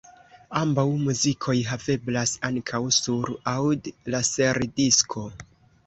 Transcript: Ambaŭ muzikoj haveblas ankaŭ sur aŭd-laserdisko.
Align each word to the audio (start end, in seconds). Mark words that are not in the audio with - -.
Ambaŭ 0.59 0.85
muzikoj 1.01 1.55
haveblas 1.73 2.35
ankaŭ 2.51 2.83
sur 2.99 3.35
aŭd-laserdisko. 3.55 5.29